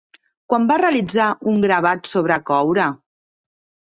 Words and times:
Quan 0.53 0.63
va 0.69 0.77
realitzar 0.81 1.27
un 1.53 1.61
gravat 1.67 2.13
sobre 2.13 2.39
coure? 2.51 2.89